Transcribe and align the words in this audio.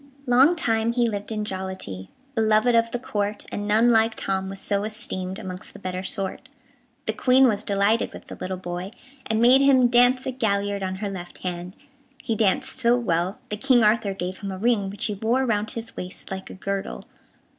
Long 0.25 0.55
time 0.55 0.93
he 0.93 1.07
lived 1.07 1.31
in 1.31 1.45
jollity, 1.45 2.09
Beloved 2.33 2.73
of 2.73 2.89
the 2.89 2.97
Court, 2.97 3.45
And 3.51 3.67
none 3.67 3.91
like 3.91 4.15
Tom 4.15 4.49
was 4.49 4.59
so 4.59 4.83
esteemed 4.83 5.37
Amongst 5.37 5.73
the 5.73 5.77
better 5.77 6.01
sort. 6.01 6.49
The 7.05 7.13
Queen 7.13 7.47
was 7.47 7.61
delighted 7.61 8.11
with 8.11 8.25
the 8.25 8.33
little 8.41 8.57
boy, 8.57 8.93
and 9.27 9.39
made 9.39 9.61
him 9.61 9.87
dance 9.87 10.25
a 10.25 10.31
gaillard 10.31 10.81
on 10.81 10.95
her 11.05 11.09
left 11.11 11.43
hand. 11.43 11.75
He 12.23 12.33
danced 12.35 12.79
so 12.79 12.97
well 12.97 13.37
that 13.49 13.61
King 13.61 13.83
Arthur 13.83 14.15
gave 14.15 14.39
him 14.39 14.51
a 14.51 14.57
ring, 14.57 14.89
which 14.89 15.05
he 15.05 15.13
wore 15.13 15.45
round 15.45 15.69
his 15.69 15.95
waist 15.95 16.31
like 16.31 16.49
a 16.49 16.55
girdle. 16.55 17.05